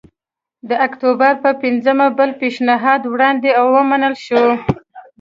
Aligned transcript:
د 0.69 0.71
اکتوبر 0.87 1.33
په 1.43 1.49
پنځمه 1.63 2.07
بل 2.17 2.29
پېشنهاد 2.41 3.01
وړاندې 3.13 3.49
او 3.59 3.65
ومنل 3.77 4.15
شو 4.25 4.43